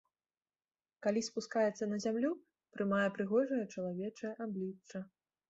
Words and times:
Калі 1.05 1.21
спускаецца 1.27 1.89
на 1.91 1.99
зямлю, 2.07 2.31
прымае 2.77 3.05
прыгожае 3.19 3.61
чалавечае 3.73 4.33
аблічча. 4.49 4.99